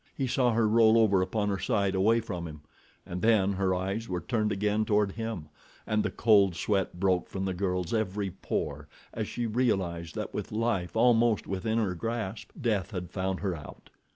He 0.17 0.25
saw 0.25 0.53
her 0.53 0.67
roll 0.67 0.97
over 0.97 1.21
upon 1.21 1.49
her 1.49 1.59
side 1.59 1.93
away 1.93 2.21
from 2.21 2.47
him, 2.47 2.61
and 3.05 3.21
then 3.21 3.53
her 3.53 3.75
eyes 3.75 4.09
were 4.09 4.19
turned 4.21 4.51
again 4.51 4.83
toward 4.83 5.11
him, 5.11 5.49
and 5.85 6.01
the 6.01 6.09
cold 6.09 6.55
sweat 6.55 6.99
broke 6.99 7.29
from 7.29 7.45
the 7.45 7.53
girl's 7.53 7.93
every 7.93 8.31
pore 8.31 8.87
as 9.13 9.27
she 9.27 9.45
realized 9.45 10.15
that 10.15 10.33
with 10.33 10.51
life 10.51 10.95
almost 10.95 11.45
within 11.45 11.77
her 11.77 11.93
grasp, 11.93 12.49
death 12.59 12.89
had 12.89 13.11
found 13.11 13.41
her 13.41 13.53
out. 13.55 13.91